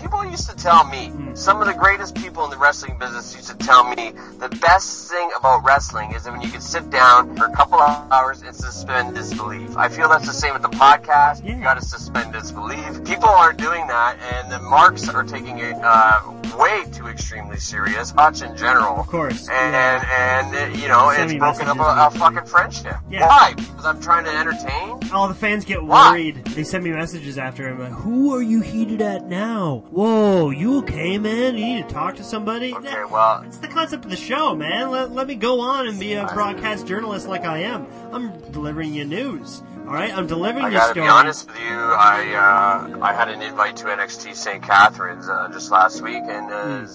people 0.00 0.24
used 0.26 0.50
to 0.50 0.56
tell 0.56 0.84
me 0.88 1.12
some 1.34 1.60
of 1.60 1.66
the 1.66 1.74
greatest 1.74 2.14
people 2.16 2.44
in 2.44 2.50
the 2.50 2.58
wrestling 2.58 2.98
business 2.98 3.34
used 3.34 3.48
to 3.48 3.56
tell 3.56 3.84
me 3.84 4.12
the 4.38 4.48
best 4.60 5.08
thing 5.10 5.30
about 5.38 5.64
wrestling 5.64 6.12
is 6.12 6.24
that 6.24 6.32
when 6.32 6.40
you 6.42 6.50
can 6.50 6.60
sit 6.60 6.90
down 6.90 7.36
for 7.36 7.46
a 7.46 7.52
couple 7.54 7.80
of 7.80 8.12
hours 8.12 8.42
and 8.42 8.54
suspend 8.54 9.14
disbelief. 9.30 9.76
I 9.76 9.88
feel 9.88 10.08
that's 10.08 10.26
the 10.26 10.32
same 10.32 10.52
with 10.52 10.62
the 10.62 10.68
podcast. 10.68 11.44
Yeah. 11.44 11.56
You 11.56 11.62
got 11.62 11.74
to 11.74 11.84
suspend 11.84 12.32
disbelief. 12.32 13.04
People 13.04 13.28
aren't 13.28 13.58
doing 13.58 13.86
that, 13.86 14.18
and 14.18 14.52
the 14.52 14.58
marks 14.58 15.08
are 15.08 15.24
taking 15.24 15.58
it 15.58 15.76
uh, 15.82 16.20
way 16.56 16.84
too 16.92 17.06
extremely 17.08 17.58
serious. 17.58 18.10
Hutch 18.10 18.42
in 18.42 18.56
general, 18.56 18.98
Of 19.00 19.06
course. 19.06 19.48
and 19.48 19.72
yeah. 19.72 20.40
and, 20.44 20.54
and 20.56 20.74
uh, 20.74 20.78
you 20.78 20.88
know 20.88 21.10
it's 21.10 21.34
broken 21.34 21.68
up 21.68 21.78
a, 21.78 22.06
a 22.16 22.18
fucking 22.18 22.46
friendship. 22.46 22.96
Yeah. 23.10 23.26
Why? 23.26 23.54
Because 23.56 23.84
I'm 23.84 24.00
trying 24.00 24.24
to 24.24 24.30
entertain. 24.36 24.98
All 25.12 25.28
the 25.28 25.34
fans 25.34 25.64
get 25.64 25.82
Why? 25.82 26.10
worried. 26.12 26.44
They 26.46 26.64
send 26.64 26.84
me 26.84 26.90
messages 26.90 27.38
after 27.38 27.68
him 27.68 27.78
like, 27.80 27.92
"Who 27.92 28.34
are 28.34 28.42
you 28.42 28.60
heated 28.60 29.00
at 29.02 29.26
now? 29.26 29.84
Whoa, 29.90 30.50
you 30.50 30.78
okay, 30.78 31.18
man? 31.18 31.56
You 31.56 31.64
need 31.76 31.88
to 31.88 31.94
talk 31.94 32.16
to 32.16 32.24
somebody." 32.24 32.74
Okay, 32.74 32.84
That- 32.90 33.10
well, 33.10 33.42
It's 33.46 33.58
the 33.58 33.68
concept 33.68 34.04
of 34.04 34.10
the 34.10 34.16
show, 34.16 34.54
man. 34.54 34.90
Let, 34.90 35.12
let 35.12 35.26
me 35.26 35.34
go 35.34 35.60
on 35.60 35.86
and 35.88 35.98
be 35.98 36.14
a 36.14 36.26
broadcast 36.26 36.86
journalist 36.86 37.26
like 37.28 37.44
I 37.44 37.58
am. 37.58 37.86
I'm 38.12 38.38
delivering 38.52 38.92
you 38.94 39.04
news. 39.04 39.62
All 39.90 39.96
right, 39.96 40.16
I'm 40.16 40.28
delivering 40.28 40.66
I 40.66 40.68
you 40.68 40.74
gotta 40.74 40.94
be 40.94 41.00
honest 41.00 41.48
with 41.48 41.58
you. 41.58 41.66
I 41.66 42.92
uh, 42.94 43.00
I 43.02 43.12
had 43.12 43.28
an 43.28 43.42
invite 43.42 43.76
to 43.78 43.86
NXT 43.86 44.36
St. 44.36 44.62
Catharines 44.62 45.28
uh, 45.28 45.48
just 45.52 45.72
last 45.72 46.00
week, 46.00 46.22
and 46.28 46.48
uh, 46.48 46.86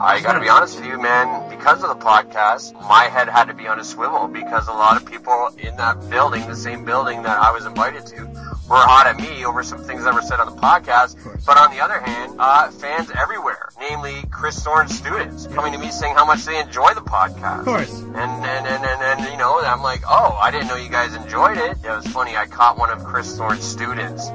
I 0.00 0.20
gotta 0.20 0.38
be 0.38 0.48
honest 0.48 0.76
with 0.76 0.86
you, 0.86 1.02
man. 1.02 1.50
Because 1.50 1.82
of 1.82 1.88
the 1.88 1.96
podcast, 1.96 2.74
my 2.88 3.08
head 3.08 3.28
had 3.28 3.46
to 3.46 3.52
be 3.52 3.66
on 3.66 3.80
a 3.80 3.84
swivel 3.84 4.28
because 4.28 4.68
a 4.68 4.72
lot 4.72 4.96
of 4.96 5.04
people 5.04 5.48
in 5.58 5.76
that 5.78 6.08
building, 6.08 6.46
the 6.46 6.54
same 6.54 6.84
building 6.84 7.24
that 7.24 7.36
I 7.36 7.50
was 7.50 7.66
invited 7.66 8.06
to, 8.06 8.55
were 8.68 8.76
hot 8.76 9.06
at 9.06 9.16
me 9.20 9.44
over 9.44 9.62
some 9.62 9.78
things 9.84 10.04
that 10.04 10.14
were 10.14 10.22
said 10.22 10.40
on 10.40 10.54
the 10.54 10.60
podcast. 10.60 11.16
But 11.46 11.58
on 11.58 11.70
the 11.70 11.80
other 11.80 12.00
hand, 12.00 12.34
uh, 12.38 12.70
fans 12.70 13.10
everywhere, 13.10 13.68
namely 13.78 14.22
Chris 14.30 14.62
Thorne's 14.62 14.96
students, 14.96 15.46
coming 15.46 15.72
to 15.72 15.78
me 15.78 15.90
saying 15.90 16.14
how 16.14 16.24
much 16.24 16.44
they 16.44 16.58
enjoy 16.58 16.92
the 16.94 17.00
podcast. 17.00 17.60
Of 17.60 17.64
course. 17.64 18.00
And 18.00 18.16
and, 18.16 18.66
and, 18.66 18.84
and, 18.84 19.02
and 19.02 19.30
you 19.32 19.36
know, 19.38 19.60
I'm 19.60 19.82
like, 19.82 20.02
oh, 20.08 20.36
I 20.40 20.50
didn't 20.50 20.68
know 20.68 20.76
you 20.76 20.88
guys 20.90 21.14
enjoyed 21.14 21.56
it. 21.58 21.78
It 21.84 21.90
was 21.90 22.06
funny. 22.08 22.36
I 22.36 22.46
caught 22.46 22.78
one 22.78 22.90
of 22.90 23.04
Chris 23.04 23.36
Thorne's 23.36 23.64
students 23.64 24.28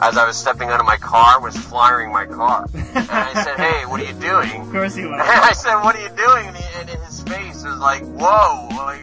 as 0.00 0.16
I 0.16 0.26
was 0.26 0.36
stepping 0.36 0.68
out 0.68 0.80
of 0.80 0.86
my 0.86 0.96
car, 0.96 1.40
was 1.40 1.56
flying 1.56 2.12
my 2.12 2.26
car, 2.26 2.66
and 2.74 3.10
I 3.10 3.32
said, 3.44 3.56
hey, 3.56 3.86
what 3.86 4.00
are 4.00 4.04
you 4.04 4.12
doing? 4.14 4.62
Of 4.62 4.72
course 4.72 4.94
he 4.94 5.02
And 5.02 5.12
was. 5.12 5.20
I 5.24 5.52
said, 5.52 5.76
what 5.82 5.96
are 5.96 6.02
you 6.02 6.08
doing? 6.10 6.46
And, 6.48 6.56
he, 6.56 6.80
and 6.80 6.88
his 7.04 7.22
face 7.22 7.64
was 7.64 7.78
like, 7.78 8.02
whoa, 8.04 8.68
like, 8.76 9.00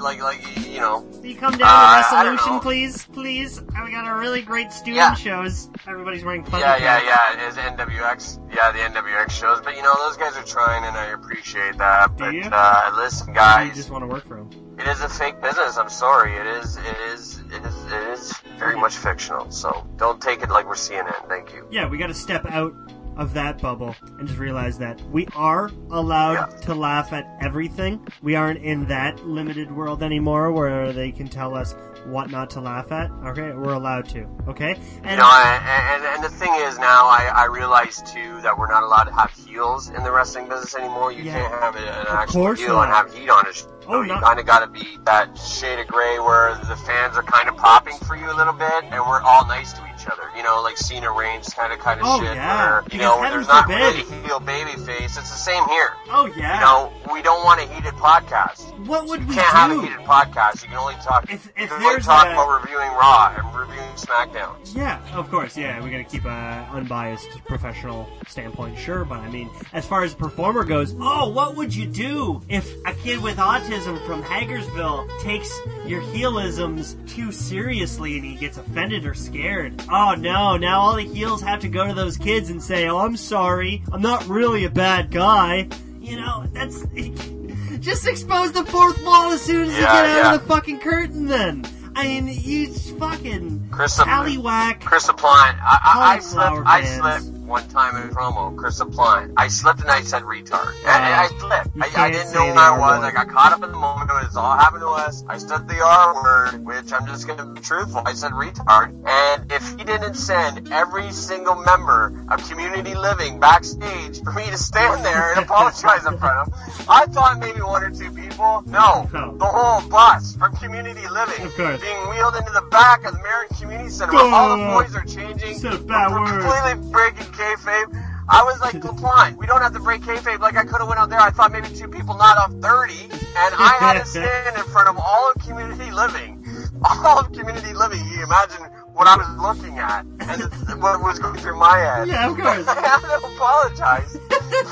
like, 0.00 0.20
like, 0.22 0.66
you 0.68 0.80
know. 0.80 1.00
Will 1.00 1.26
you 1.26 1.36
come 1.36 1.52
down 1.52 1.62
Uh, 1.68 2.02
I 2.10 2.24
to 2.24 2.30
Resolution, 2.30 2.60
please? 2.60 3.04
Please? 3.12 3.60
We 3.84 3.90
got 3.92 4.06
a 4.06 4.14
really 4.18 4.42
great 4.42 4.72
student 4.72 4.96
Yeah. 4.96 5.14
shows. 5.14 5.70
Everybody's 5.88 6.24
wearing 6.24 6.44
Yeah, 6.52 6.76
yeah, 6.76 7.00
yeah. 7.04 7.32
It 7.34 7.48
is 7.48 7.56
NWX. 7.56 8.38
Yeah, 8.54 8.72
the 8.72 8.78
NWX 8.80 9.30
shows. 9.30 9.60
But 9.60 9.76
you 9.76 9.82
know, 9.82 9.94
those 10.06 10.16
guys 10.16 10.36
are 10.36 10.44
trying, 10.44 10.84
and 10.84 10.96
I 10.96 11.06
appreciate 11.06 11.78
that. 11.78 12.16
Do 12.16 12.24
But 12.24 12.34
you? 12.34 12.42
uh, 12.50 12.92
listen, 12.96 13.28
You 13.28 13.72
just 13.74 13.90
want 13.90 14.02
to 14.02 14.08
work 14.08 14.26
for 14.26 14.36
him. 14.38 14.50
it 14.78 14.86
is 14.86 15.00
a 15.02 15.08
fake 15.08 15.40
business. 15.42 15.76
I'm 15.76 15.88
sorry. 15.90 16.34
It 16.36 16.46
is. 16.46 16.76
It 16.76 16.96
is. 17.12 17.40
It 17.52 17.64
is. 17.64 17.84
It 17.92 18.02
is 18.12 18.32
very 18.58 18.76
much 18.76 18.96
fictional. 18.96 19.50
So 19.50 19.86
don't 19.96 20.20
take 20.20 20.42
it 20.42 20.50
like 20.50 20.66
we're 20.66 20.74
CNN. 20.74 21.28
Thank 21.28 21.52
you. 21.52 21.66
Yeah, 21.70 21.88
we 21.88 21.98
got 21.98 22.06
to 22.08 22.14
step 22.14 22.46
out 22.50 22.72
of 23.16 23.34
that 23.34 23.60
bubble 23.60 23.94
and 24.18 24.26
just 24.26 24.38
realize 24.38 24.78
that 24.78 25.00
we 25.10 25.26
are 25.34 25.70
allowed 25.90 26.46
to 26.62 26.74
laugh 26.74 27.12
at 27.12 27.26
everything. 27.40 28.06
We 28.22 28.34
aren't 28.34 28.62
in 28.62 28.86
that 28.86 29.26
limited 29.26 29.70
world 29.74 30.02
anymore 30.02 30.52
where 30.52 30.92
they 30.92 31.12
can 31.12 31.28
tell 31.28 31.54
us 31.54 31.74
what 32.06 32.30
not 32.30 32.48
to 32.50 32.60
laugh 32.60 32.90
at. 32.92 33.10
Okay, 33.26 33.52
we're 33.52 33.74
allowed 33.74 34.08
to. 34.10 34.26
Okay, 34.48 34.70
You 34.70 35.00
and 35.04 35.18
know, 35.18 35.26
I- 35.26 35.92
and, 35.94 36.04
and 36.04 36.24
the 36.24 36.30
thing 36.30 36.50
is 36.62 36.78
now, 36.78 37.06
I, 37.06 37.30
I 37.34 37.44
realize 37.44 38.00
too 38.10 38.40
that 38.40 38.56
we're 38.56 38.68
not 38.70 38.82
allowed 38.84 39.04
to 39.04 39.12
have 39.12 39.30
heels 39.32 39.90
in 39.90 40.02
the 40.02 40.10
wrestling 40.10 40.48
business 40.48 40.74
anymore. 40.74 41.12
You 41.12 41.24
Yeah. 41.24 41.32
can't 41.48 41.60
have 41.62 41.76
an 41.76 42.06
actual 42.08 42.54
heel 42.54 42.68
not. 42.74 42.84
and 42.84 42.92
have 42.92 43.14
heat 43.14 43.28
on 43.28 43.46
it. 43.46 43.66
Oh, 43.86 44.00
you 44.00 44.08
not- 44.08 44.22
kind 44.22 44.40
of 44.40 44.46
got 44.46 44.60
to 44.60 44.66
be 44.68 44.98
that 45.04 45.36
shade 45.36 45.78
of 45.78 45.88
gray 45.88 46.18
where 46.20 46.54
the 46.68 46.76
fans 46.76 47.16
are 47.18 47.22
kind 47.22 47.48
of 47.50 47.56
popping 47.56 47.98
for 48.06 48.16
you 48.16 48.30
a 48.32 48.36
little 48.36 48.52
bit, 48.54 48.72
and 48.84 48.92
we're 49.04 49.20
all 49.22 49.46
nice 49.46 49.72
to 49.74 49.80
each 49.94 50.06
other. 50.06 50.22
You 50.40 50.46
you 50.46 50.50
know, 50.56 50.62
like 50.62 50.78
Cena 50.78 51.12
Reigns 51.12 51.52
kind 51.52 51.70
of 51.72 51.78
kind 51.80 52.00
of 52.00 52.06
Oh, 52.06 52.18
shit, 52.18 52.34
yeah. 52.34 52.56
where 52.70 52.80
you 52.80 52.84
Because 52.84 53.00
know 53.00 53.20
heaven 53.20 53.30
there's 53.36 53.48
not 53.48 53.68
really 53.68 54.02
heel 54.26 54.40
baby 54.40 54.72
face. 54.72 55.18
It's 55.18 55.30
the 55.30 55.36
same 55.36 55.62
here. 55.68 55.90
Oh 56.10 56.26
yeah. 56.34 56.54
You 56.54 56.60
know, 56.64 57.12
we 57.12 57.20
don't 57.22 57.44
want 57.44 57.60
a 57.60 57.66
heated 57.74 57.92
podcast. 57.94 58.62
what 58.86 59.06
would 59.06 59.20
You 59.20 59.26
we 59.26 59.34
can't 59.34 59.46
have 59.54 59.70
a 59.70 59.82
heated 59.82 59.98
podcast. 59.98 60.62
You 60.62 60.68
can 60.70 60.78
only 60.78 60.94
talk. 60.94 61.24
If- 61.30 61.44
you 61.44 61.64
if 61.64 61.68
can 61.68 61.72
only 61.82 61.84
there's 61.92 62.06
talk 62.06 62.26
a- 62.26 62.32
about 62.32 62.62
reviewing 62.62 62.88
Raw 62.92 63.34
and 63.36 63.54
reviewing 63.54 63.92
SmackDown. 63.96 64.56
Yeah, 64.74 64.98
of 65.14 65.30
course. 65.30 65.56
Yeah, 65.58 65.82
we 65.84 65.90
got 65.90 65.98
to 65.98 66.04
keep 66.04 66.24
a 66.24 66.68
unbiased 66.72 67.28
professional 67.44 68.08
standpoint, 68.26 68.78
sure. 68.78 69.04
But 69.04 69.18
I 69.18 69.28
mean, 69.30 69.50
as 69.74 69.84
far 69.86 70.02
as 70.04 70.14
a 70.14 70.16
performer 70.16 70.64
goes, 70.64 70.94
oh, 70.98 71.28
what 71.28 71.54
would 71.56 71.74
you 71.74 71.84
do 71.86 72.40
if 72.48 72.74
a 72.86 72.94
kid 72.94 73.20
with 73.22 73.36
autism 73.36 74.04
from 74.06 74.22
Hagersville 74.22 75.06
takes 75.20 75.52
your 75.86 76.00
heelisms 76.00 76.96
too 77.14 77.30
seriously 77.30 78.16
and 78.16 78.24
he 78.24 78.36
gets 78.36 78.56
offended 78.56 79.04
or 79.04 79.12
scared? 79.14 79.82
Oh 79.90 80.14
no! 80.14 80.29
No, 80.32 80.56
now 80.56 80.80
all 80.80 80.96
the 80.96 81.04
heels 81.04 81.42
have 81.42 81.60
to 81.60 81.68
go 81.68 81.86
to 81.86 81.94
those 81.94 82.16
kids 82.16 82.50
and 82.50 82.62
say, 82.62 82.88
"Oh, 82.88 82.98
I'm 82.98 83.16
sorry. 83.16 83.82
I'm 83.92 84.02
not 84.02 84.26
really 84.28 84.64
a 84.64 84.70
bad 84.70 85.10
guy." 85.10 85.68
You 86.00 86.16
know, 86.16 86.44
that's 86.52 86.82
just 87.80 88.06
expose 88.06 88.52
the 88.52 88.64
fourth 88.64 89.02
wall 89.04 89.32
as 89.32 89.40
soon 89.42 89.68
as 89.68 89.74
you 89.74 89.80
Yeah, 89.82 90.02
get 90.02 90.04
out 90.04 90.16
yeah. 90.24 90.34
of 90.34 90.40
the 90.42 90.46
fucking 90.46 90.80
curtain. 90.80 91.26
Then. 91.26 91.64
I 91.96 92.04
mean, 92.04 92.28
you 92.28 92.72
fucking 92.72 93.68
Chris, 93.70 93.98
Tallywhack. 93.98 94.80
Chris 94.82 95.06
LaPlante. 95.08 95.58
I, 95.60 95.78
I, 95.84 96.14
I 96.14 96.18
slipped. 96.20 96.66
I 96.66 96.84
slipped 96.84 97.39
one 97.50 97.68
time 97.68 97.96
in 98.00 98.08
promo. 98.14 98.56
Chris 98.56 98.78
LaPlante. 98.80 99.32
I 99.36 99.48
slipped 99.48 99.80
and 99.80 99.90
I 99.90 100.02
said 100.02 100.22
retard. 100.22 100.72
And 100.86 101.04
I 101.04 101.26
slipped. 101.38 101.70
I, 101.96 102.04
I 102.06 102.10
didn't 102.10 102.32
know 102.32 102.46
who 102.46 102.58
I 102.58 102.78
was. 102.78 103.02
I 103.02 103.10
got 103.10 103.28
caught 103.28 103.52
up 103.52 103.62
in 103.64 103.72
the 103.72 103.76
moment. 103.76 104.08
It 104.10 104.26
was 104.28 104.36
all 104.36 104.56
happened 104.56 104.82
to 104.82 104.88
us. 104.88 105.24
I 105.28 105.36
said 105.38 105.66
the 105.68 105.82
R 105.84 106.14
word, 106.22 106.64
which 106.64 106.92
I'm 106.92 107.06
just 107.06 107.26
gonna 107.26 107.46
be 107.46 107.60
truthful. 107.60 108.02
I 108.06 108.12
said 108.14 108.30
retard. 108.32 108.94
And 109.06 109.50
if 109.52 109.68
he 109.76 109.84
didn't 109.84 110.14
send 110.14 110.72
every 110.72 111.10
single 111.10 111.56
member 111.56 112.14
of 112.30 112.48
Community 112.48 112.94
Living 112.94 113.40
backstage 113.40 114.22
for 114.22 114.32
me 114.32 114.46
to 114.46 114.56
stand 114.56 115.04
there 115.04 115.32
and 115.34 115.44
apologize 115.44 116.06
in 116.06 116.16
front 116.18 116.38
of 116.38 116.46
him, 116.48 116.86
I 116.88 117.06
thought 117.06 117.40
maybe 117.40 117.60
one 117.60 117.82
or 117.82 117.90
two 117.90 118.10
people. 118.12 118.62
No, 118.66 119.08
No. 119.12 119.36
the 119.36 119.44
whole 119.44 119.86
bus 119.90 120.36
from 120.36 120.54
Community 120.56 121.06
Living 121.08 121.44
Of 121.46 121.54
course. 121.56 121.80
being 121.80 122.08
wheeled 122.10 122.36
into 122.36 122.52
the 122.52 122.66
back 122.70 123.04
of 123.04 123.12
the 123.14 123.18
Marion 123.22 123.52
Community 123.60 123.90
Center 123.90 124.12
where 124.14 124.32
all 124.32 124.56
the 124.56 124.64
boys 124.64 124.94
are 124.94 125.04
changing. 125.04 125.54
Said 125.58 125.74
a 125.74 125.78
bad 125.78 126.10
we're 126.12 126.20
word. 126.20 126.40
completely 126.42 126.90
breaking 126.90 127.26
kayfabe. 127.40 127.88
I 128.28 128.44
was 128.44 128.60
like 128.60 128.80
compliant. 128.88 129.38
We 129.38 129.46
don't 129.46 129.62
have 129.62 129.72
to 129.72 129.80
break 129.80 130.02
kayfabe. 130.02 130.40
Like 130.40 130.56
I 130.56 130.64
could 130.64 130.80
have 130.80 130.88
went 130.88 131.00
out 131.00 131.10
there. 131.10 131.20
I 131.20 131.30
thought 131.30 131.52
maybe 131.52 131.68
two 131.68 131.88
people 131.88 132.16
not 132.16 132.36
off 132.36 132.52
30. 132.52 132.94
And 133.02 133.54
I 133.56 133.76
had 133.80 134.00
to 134.00 134.06
stand 134.06 134.56
in 134.56 134.64
front 134.64 134.88
of 134.88 134.98
all 134.98 135.32
of 135.32 135.42
community 135.42 135.90
living. 135.90 136.36
All 136.82 137.18
of 137.18 137.30
community 137.32 137.74
living. 137.74 138.00
You 138.08 138.22
imagine 138.24 138.64
what 138.94 139.06
I 139.06 139.16
was 139.16 139.28
looking 139.36 139.78
at 139.78 140.00
and 140.00 140.82
what 140.82 141.02
was 141.02 141.18
going 141.18 141.38
through 141.38 141.58
my 141.58 141.76
head. 141.76 142.08
Yeah, 142.08 142.30
of 142.30 142.36
course. 142.38 142.66
I 142.68 142.80
had 142.80 143.00
to 143.00 143.26
apologize 143.26 144.16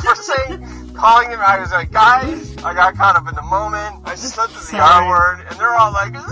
for 0.01 0.15
saying, 0.17 0.95
calling 0.95 1.29
him. 1.31 1.39
I 1.39 1.59
was 1.61 1.71
like, 1.71 1.93
guys, 1.93 2.57
I 2.65 2.73
got 2.73 2.95
caught 2.95 3.17
up 3.17 3.29
in 3.29 3.35
the 3.35 3.43
moment. 3.43 4.03
I 4.07 4.13
just 4.13 4.35
slipped 4.35 4.55
the 4.55 4.61
Sorry. 4.61 4.83
R 4.83 5.09
word, 5.09 5.47
and 5.51 5.61
they're 5.61 5.75
all 5.75 5.93
like, 5.93 6.15
and 6.15 6.25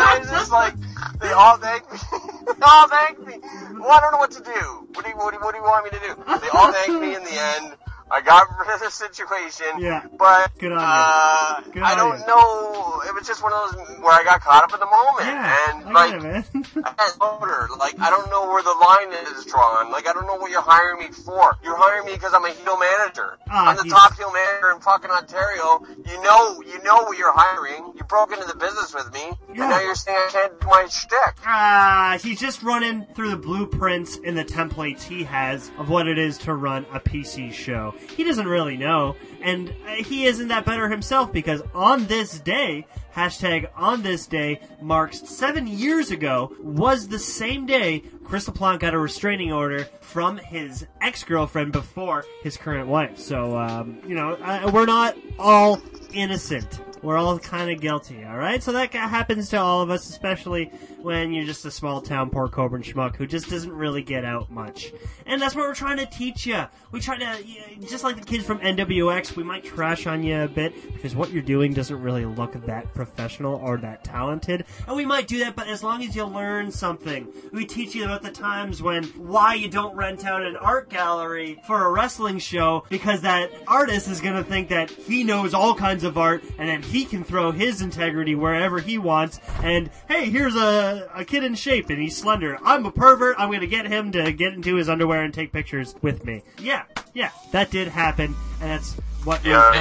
I 0.00 0.18
was 0.20 0.30
just 0.30 0.52
like, 0.52 0.74
they 1.20 1.32
all 1.32 1.56
thank 1.56 1.90
me. 1.90 1.98
they 2.46 2.62
all 2.62 2.88
thank 2.88 3.26
me. 3.26 3.37
Well, 3.80 3.92
I 3.92 4.00
don't 4.00 4.12
know 4.12 4.18
what 4.18 4.32
to 4.32 4.42
do. 4.42 4.88
What 4.94 5.04
do 5.04 5.10
you, 5.10 5.16
what 5.16 5.30
do 5.30 5.38
you, 5.38 5.44
what 5.44 5.52
do 5.54 5.58
you 5.58 5.64
want 5.64 5.84
me 5.84 5.90
to 5.90 6.00
do? 6.04 6.14
They 6.40 6.48
all 6.50 6.72
thanked 6.72 7.00
me 7.00 7.14
in 7.14 7.22
the 7.22 7.38
end. 7.38 7.77
I 8.10 8.20
got 8.22 8.46
rid 8.58 8.74
of 8.74 8.80
the 8.80 8.90
situation. 8.90 9.66
Yeah. 9.78 10.06
But, 10.18 10.56
Good 10.58 10.72
on 10.72 10.78
you. 10.80 10.84
uh, 10.84 11.60
Good 11.72 11.82
I 11.82 11.92
on 11.92 11.98
don't 11.98 12.20
you. 12.20 12.26
know. 12.26 13.02
It 13.08 13.14
was 13.14 13.26
just 13.26 13.42
one 13.42 13.52
of 13.52 13.72
those 13.76 13.98
where 14.00 14.12
I 14.12 14.24
got 14.24 14.40
caught 14.40 14.64
up 14.64 14.72
in 14.74 14.80
the 14.80 14.86
moment. 14.86 15.26
Yeah, 15.26 15.74
and, 15.74 15.88
I 15.88 15.92
like, 15.92 16.44
it, 16.54 17.16
voter, 17.18 17.68
like 17.78 17.98
I 18.00 18.10
don't 18.10 18.28
know 18.30 18.48
where 18.48 18.62
the 18.62 18.74
line 18.74 19.12
is 19.36 19.44
drawn. 19.46 19.90
Like 19.90 20.06
I 20.08 20.12
don't 20.12 20.26
know 20.26 20.36
what 20.36 20.50
you're 20.50 20.62
hiring 20.62 20.98
me 21.06 21.12
for. 21.12 21.56
You're 21.62 21.76
hiring 21.76 22.06
me 22.06 22.12
because 22.14 22.34
I'm 22.34 22.44
a 22.44 22.50
heel 22.50 22.78
manager. 22.78 23.38
Ah, 23.48 23.70
I'm 23.70 23.76
the 23.76 23.82
he's- 23.84 23.94
top 23.94 24.14
heel 24.16 24.32
manager 24.32 24.72
in 24.72 24.80
fucking 24.80 25.10
Ontario. 25.10 25.82
You 26.06 26.22
know, 26.22 26.60
you 26.62 26.82
know 26.82 27.04
what 27.04 27.16
you're 27.18 27.32
hiring. 27.34 27.92
You 27.96 28.04
broke 28.04 28.32
into 28.32 28.46
the 28.46 28.56
business 28.56 28.94
with 28.94 29.12
me, 29.12 29.20
Yeah. 29.54 29.62
and 29.62 29.70
now 29.70 29.80
you're 29.80 29.94
saying 29.94 30.18
I 30.18 30.30
can't 30.30 30.60
do 30.60 30.66
my 30.66 30.86
shtick. 30.88 31.36
Ah, 31.46 32.18
he's 32.20 32.40
just 32.40 32.62
running 32.62 33.06
through 33.14 33.30
the 33.30 33.36
blueprints 33.36 34.18
and 34.24 34.36
the 34.36 34.44
templates 34.44 35.02
he 35.02 35.24
has 35.24 35.70
of 35.78 35.88
what 35.88 36.06
it 36.08 36.18
is 36.18 36.38
to 36.38 36.54
run 36.54 36.86
a 36.92 37.00
PC 37.00 37.52
show. 37.52 37.94
He 38.16 38.24
doesn't 38.24 38.48
really 38.48 38.76
know, 38.76 39.16
and 39.42 39.68
uh, 39.68 40.02
he 40.02 40.26
isn't 40.26 40.48
that 40.48 40.64
better 40.64 40.88
himself 40.88 41.32
because 41.32 41.62
on 41.74 42.06
this 42.06 42.38
day, 42.40 42.86
hashtag 43.14 43.68
on 43.76 44.02
this 44.02 44.26
day, 44.26 44.60
marks 44.80 45.28
seven 45.28 45.66
years 45.66 46.10
ago, 46.10 46.52
was 46.60 47.08
the 47.08 47.18
same 47.18 47.66
day 47.66 48.02
Chris 48.24 48.48
LaPlante 48.48 48.80
got 48.80 48.94
a 48.94 48.98
restraining 48.98 49.52
order 49.52 49.88
from 50.00 50.36
his 50.36 50.86
ex-girlfriend 51.00 51.72
before 51.72 52.24
his 52.42 52.56
current 52.56 52.88
wife. 52.88 53.18
So, 53.18 53.56
um, 53.56 54.00
you 54.06 54.14
know, 54.14 54.34
uh, 54.34 54.70
we're 54.72 54.86
not 54.86 55.16
all 55.38 55.80
innocent. 56.12 56.80
We're 57.02 57.16
all 57.16 57.38
kind 57.38 57.70
of 57.70 57.80
guilty, 57.80 58.24
alright? 58.24 58.62
So 58.62 58.72
that 58.72 58.92
happens 58.92 59.50
to 59.50 59.60
all 59.60 59.82
of 59.82 59.90
us, 59.90 60.08
especially 60.08 60.66
when 61.00 61.32
you're 61.32 61.44
just 61.44 61.64
a 61.64 61.70
small 61.70 62.00
town 62.00 62.30
poor 62.30 62.48
Coburn 62.48 62.82
schmuck 62.82 63.16
who 63.16 63.26
just 63.26 63.48
doesn't 63.48 63.72
really 63.72 64.02
get 64.02 64.24
out 64.24 64.50
much. 64.50 64.92
And 65.26 65.40
that's 65.40 65.54
what 65.54 65.66
we're 65.66 65.74
trying 65.74 65.98
to 65.98 66.06
teach 66.06 66.46
you. 66.46 66.64
We 66.90 67.00
try 67.00 67.18
to, 67.18 67.44
just 67.80 68.04
like 68.04 68.16
the 68.16 68.24
kids 68.26 68.44
from 68.44 68.58
NWX, 68.58 69.36
we 69.36 69.44
might 69.44 69.64
trash 69.64 70.06
on 70.06 70.22
you 70.22 70.42
a 70.42 70.48
bit 70.48 70.74
because 70.92 71.14
what 71.14 71.30
you're 71.32 71.42
doing 71.42 71.72
doesn't 71.72 72.00
really 72.00 72.24
look 72.24 72.54
that 72.66 72.94
professional 72.94 73.56
or 73.56 73.76
that 73.78 74.04
talented. 74.04 74.64
And 74.86 74.96
we 74.96 75.04
might 75.04 75.28
do 75.28 75.38
that, 75.40 75.54
but 75.54 75.68
as 75.68 75.82
long 75.82 76.02
as 76.02 76.16
you 76.16 76.24
learn 76.24 76.70
something, 76.70 77.28
we 77.52 77.64
teach 77.64 77.94
you 77.94 78.04
about 78.04 78.22
the 78.22 78.30
times 78.30 78.82
when 78.82 79.04
why 79.04 79.54
you 79.54 79.68
don't 79.68 79.94
rent 79.94 80.24
out 80.24 80.42
an 80.42 80.56
art 80.56 80.88
gallery 80.88 81.60
for 81.66 81.84
a 81.84 81.90
wrestling 81.90 82.38
show 82.38 82.84
because 82.88 83.22
that 83.22 83.50
artist 83.66 84.08
is 84.08 84.20
going 84.20 84.34
to 84.34 84.44
think 84.44 84.68
that 84.68 84.90
he 84.90 85.24
knows 85.24 85.54
all 85.54 85.74
kinds 85.74 86.04
of 86.04 86.18
art 86.18 86.42
and 86.58 86.68
that 86.68 86.87
he 86.88 87.04
can 87.04 87.24
throw 87.24 87.52
his 87.52 87.80
integrity 87.80 88.34
wherever 88.34 88.80
he 88.80 88.98
wants. 88.98 89.40
And 89.62 89.90
hey, 90.08 90.30
here's 90.30 90.54
a, 90.56 91.08
a 91.14 91.24
kid 91.24 91.44
in 91.44 91.54
shape 91.54 91.90
and 91.90 92.00
he's 92.00 92.16
slender. 92.16 92.58
I'm 92.64 92.84
a 92.86 92.90
pervert. 92.92 93.36
I'm 93.38 93.48
going 93.48 93.60
to 93.60 93.66
get 93.66 93.86
him 93.86 94.12
to 94.12 94.32
get 94.32 94.54
into 94.54 94.74
his 94.76 94.88
underwear 94.88 95.22
and 95.22 95.32
take 95.32 95.52
pictures 95.52 95.94
with 96.02 96.24
me. 96.24 96.42
Yeah, 96.60 96.84
yeah, 97.14 97.30
that 97.52 97.70
did 97.70 97.88
happen, 97.88 98.34
and 98.60 98.70
that's 98.70 98.94
what 99.24 99.44
Yeah, 99.44 99.72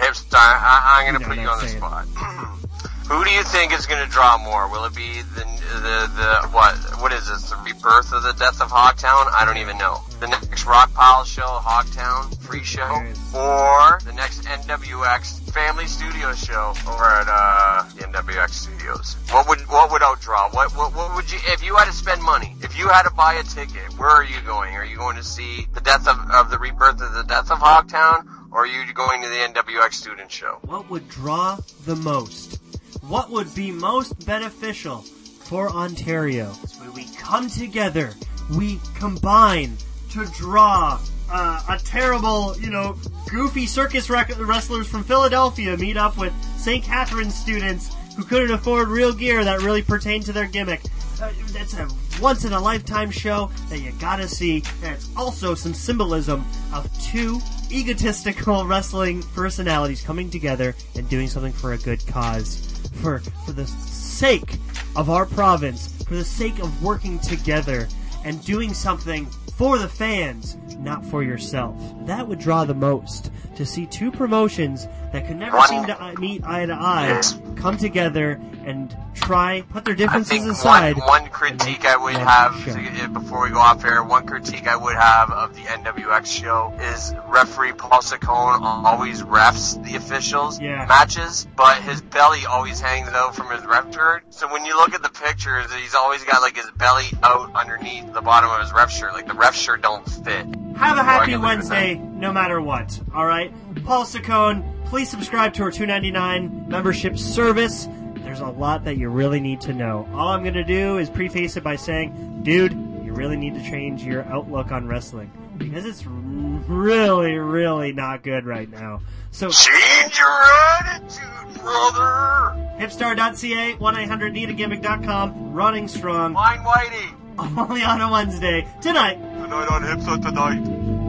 Hipstar. 0.00 0.34
I, 0.36 1.04
I'm 1.06 1.12
gonna 1.12 1.26
put 1.26 1.36
you 1.38 1.46
on 1.48 1.60
the 1.60 1.66
saying. 1.68 1.78
spot. 1.78 2.06
Who 3.08 3.22
do 3.22 3.30
you 3.30 3.42
think 3.42 3.72
is 3.72 3.84
gonna 3.86 4.06
draw 4.06 4.38
more? 4.38 4.68
Will 4.70 4.84
it 4.86 4.94
be 4.94 5.20
the 5.20 5.44
the 5.74 5.96
the 6.16 6.48
what? 6.52 6.74
What 7.02 7.12
is 7.12 7.28
this? 7.28 7.50
The 7.50 7.56
rebirth 7.56 8.12
of 8.12 8.22
the 8.22 8.32
death 8.32 8.62
of 8.62 8.70
Hogtown? 8.70 9.26
I 9.34 9.44
don't 9.44 9.58
even 9.58 9.76
know. 9.76 10.00
The 10.20 10.28
next 10.28 10.64
Rock 10.64 10.92
Pile 10.94 11.24
show, 11.24 11.42
Hogtown 11.42 12.34
free 12.38 12.64
show, 12.64 13.04
or 13.34 13.98
the 14.04 14.12
next 14.14 14.44
NWX 14.44 15.52
Family 15.52 15.86
Studio 15.86 16.32
show 16.34 16.72
over 16.88 17.04
at 17.04 17.26
uh, 17.28 17.82
the 17.94 18.04
NWX 18.04 18.50
Studios. 18.50 19.16
What 19.30 19.48
would 19.48 19.60
what 19.68 19.90
would 19.90 20.02
outdraw? 20.02 20.52
What, 20.54 20.74
what 20.76 20.94
what 20.94 21.14
would 21.14 21.30
you 21.30 21.38
if 21.48 21.62
you 21.62 21.74
had 21.76 21.86
to 21.86 21.92
spend 21.92 22.22
money? 22.22 22.56
If 22.62 22.78
you 22.78 22.88
had 22.88 23.02
to 23.02 23.10
buy 23.10 23.34
a 23.34 23.42
ticket, 23.42 23.98
where 23.98 24.08
are 24.08 24.24
you 24.24 24.40
going? 24.46 24.74
Are 24.76 24.84
you 24.84 24.96
going 24.96 25.16
to 25.16 25.24
see 25.24 25.66
the 25.74 25.80
death 25.80 26.08
of, 26.08 26.16
of 26.30 26.50
the 26.50 26.58
rebirth 26.58 27.02
of 27.02 27.12
the 27.12 27.24
death 27.24 27.50
of 27.50 27.58
Hogtown? 27.58 28.26
Or 28.50 28.60
are 28.60 28.66
you 28.66 28.92
going 28.94 29.20
to 29.22 29.28
the 29.28 29.34
NWX 29.34 29.94
student 29.94 30.30
show? 30.30 30.58
What 30.62 30.88
would 30.88 31.08
draw 31.08 31.58
the 31.86 31.96
most? 31.96 32.60
What 33.08 33.30
would 33.30 33.54
be 33.54 33.70
most 33.70 34.24
beneficial 34.26 34.98
for 34.98 35.70
Ontario? 35.70 36.52
We 36.94 37.04
come 37.18 37.50
together, 37.50 38.14
we 38.56 38.80
combine 38.94 39.76
to 40.10 40.24
draw 40.38 40.98
uh, 41.30 41.62
a 41.68 41.78
terrible, 41.78 42.56
you 42.58 42.70
know, 42.70 42.96
goofy 43.28 43.66
circus 43.66 44.08
rec- 44.08 44.38
wrestlers 44.38 44.86
from 44.86 45.04
Philadelphia 45.04 45.76
meet 45.76 45.96
up 45.96 46.16
with 46.16 46.32
St. 46.56 46.82
Catharines 46.82 47.34
students 47.34 47.94
who 48.16 48.24
couldn't 48.24 48.52
afford 48.52 48.88
real 48.88 49.12
gear 49.12 49.44
that 49.44 49.60
really 49.60 49.82
pertained 49.82 50.24
to 50.26 50.32
their 50.32 50.46
gimmick. 50.46 50.80
Uh, 51.20 51.30
that's 51.52 51.74
a 51.74 51.88
once 52.20 52.44
in 52.44 52.52
a 52.52 52.60
lifetime 52.60 53.10
show 53.10 53.50
that 53.68 53.80
you 53.80 53.92
gotta 54.00 54.28
see, 54.28 54.62
and 54.82 54.94
it's 54.94 55.08
also 55.16 55.54
some 55.54 55.74
symbolism 55.74 56.44
of 56.72 56.88
two 57.02 57.40
egotistical 57.70 58.64
wrestling 58.66 59.22
personalities 59.34 60.00
coming 60.00 60.30
together 60.30 60.74
and 60.94 61.08
doing 61.08 61.28
something 61.28 61.52
for 61.52 61.72
a 61.72 61.78
good 61.78 62.04
cause, 62.06 62.73
for 62.94 63.18
for 63.44 63.52
the 63.52 63.66
sake 63.66 64.58
of 64.96 65.10
our 65.10 65.26
province, 65.26 66.02
for 66.04 66.14
the 66.14 66.24
sake 66.24 66.58
of 66.58 66.82
working 66.82 67.18
together 67.18 67.88
and 68.24 68.44
doing 68.44 68.72
something 68.72 69.26
for 69.56 69.78
the 69.78 69.88
fans, 69.88 70.56
not 70.78 71.04
for 71.04 71.22
yourself. 71.22 71.76
That 72.06 72.26
would 72.26 72.38
draw 72.38 72.64
the 72.64 72.74
most 72.74 73.30
to 73.56 73.66
see 73.66 73.86
two 73.86 74.10
promotions 74.10 74.88
that 75.12 75.26
could 75.26 75.36
never 75.36 75.60
seem 75.62 75.84
to 75.86 76.02
uh, 76.02 76.12
meet 76.18 76.42
eye 76.44 76.66
to 76.66 76.72
eye 76.74 77.22
come 77.56 77.76
together 77.76 78.40
and 78.64 78.96
try 79.14 79.60
put 79.70 79.84
their 79.84 79.94
I 79.94 79.96
differences 79.96 80.38
think 80.40 80.50
aside. 80.50 80.96
one, 80.96 81.06
one 81.06 81.28
critique 81.28 81.84
I 81.86 81.96
would 81.96 82.16
have 82.16 82.54
sure. 82.62 83.08
before 83.08 83.44
we 83.44 83.50
go 83.50 83.58
off 83.58 83.84
air, 83.84 84.02
one 84.02 84.26
critique 84.26 84.66
I 84.66 84.76
would 84.76 84.96
have 84.96 85.30
of 85.30 85.54
the 85.54 85.60
NWX 85.62 86.26
show 86.26 86.74
is 86.80 87.14
referee 87.28 87.72
Paul 87.72 88.00
Saccone 88.00 88.60
always 88.62 89.22
refs 89.22 89.82
the 89.84 89.96
officials 89.96 90.60
Yeah. 90.60 90.86
matches, 90.88 91.46
but 91.56 91.80
his 91.82 92.00
belly 92.00 92.44
always 92.46 92.80
hangs 92.80 93.08
out 93.10 93.34
from 93.36 93.50
his 93.50 93.64
ref 93.64 93.92
shirt. 93.94 94.24
So 94.30 94.50
when 94.52 94.64
you 94.64 94.76
look 94.76 94.94
at 94.94 95.02
the 95.02 95.10
pictures, 95.10 95.72
he's 95.74 95.94
always 95.94 96.24
got 96.24 96.42
like 96.42 96.56
his 96.56 96.70
belly 96.72 97.06
out 97.22 97.54
underneath 97.54 98.12
the 98.12 98.22
bottom 98.22 98.50
of 98.50 98.60
his 98.62 98.72
ref 98.72 98.90
shirt. 98.90 99.12
Like 99.12 99.26
the 99.28 99.34
ref 99.34 99.54
shirt 99.54 99.82
don't 99.82 100.04
fit. 100.08 100.46
Have 100.76 100.98
a 100.98 101.02
happy 101.04 101.32
can 101.32 101.40
live 101.42 101.58
with 101.58 101.70
Wednesday, 101.70 101.94
no 101.94 102.32
matter 102.32 102.60
what. 102.60 103.00
All 103.14 103.26
right, 103.26 103.52
Paul 103.84 104.04
Saccone, 104.04 104.84
please 104.86 105.08
subscribe 105.08 105.54
to 105.54 105.62
our 105.62 105.70
2.99 105.70 106.68
membership 106.68 107.18
service. 107.18 107.88
There's 108.16 108.40
a 108.40 108.46
lot 108.48 108.84
that 108.84 108.96
you 108.96 109.08
really 109.08 109.40
need 109.40 109.60
to 109.62 109.72
know. 109.72 110.08
All 110.14 110.28
I'm 110.28 110.42
gonna 110.42 110.64
do 110.64 110.98
is 110.98 111.08
preface 111.10 111.56
it 111.56 111.62
by 111.62 111.76
saying, 111.76 112.42
dude, 112.42 112.72
you 113.04 113.12
really 113.12 113.36
need 113.36 113.54
to 113.54 113.62
change 113.62 114.02
your 114.02 114.24
outlook 114.24 114.72
on 114.72 114.88
wrestling 114.88 115.30
because 115.58 115.84
it's 115.84 116.04
really, 116.06 117.38
really 117.38 117.92
not 117.92 118.22
good 118.22 118.44
right 118.44 118.68
now. 118.70 119.00
So 119.30 119.50
Change 119.50 120.18
your 120.18 120.42
attitude, 120.80 121.60
brother. 121.60 122.56
hipstar.ca, 122.78 123.76
1-800-NEED-A-GIMMICK.com, 123.76 125.52
running 125.52 125.88
strong, 125.88 126.32
Mind 126.32 126.64
Whitey. 126.64 127.14
Only 127.38 127.82
on 127.82 128.00
a 128.00 128.10
Wednesday 128.10 128.66
tonight. 128.80 129.20
Tonight 129.20 129.68
on 129.68 129.82
Hipstar 129.82 130.22
Tonight. 130.22 131.03